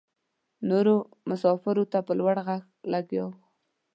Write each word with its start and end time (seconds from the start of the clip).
نورو 0.69 0.95
مساپرو 1.29 1.83
ته 1.91 1.99
په 2.07 2.13
لوړ 2.19 2.35
غږ 2.47 2.61
لګیا 2.93 3.23
وه. 3.29 3.37